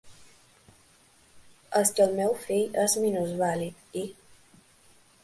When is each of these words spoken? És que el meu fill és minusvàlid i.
És 1.81 1.91
que 1.99 2.03
el 2.07 2.15
meu 2.21 2.33
fill 2.45 2.79
és 2.85 2.97
minusvàlid 3.05 4.01
i. 4.05 4.07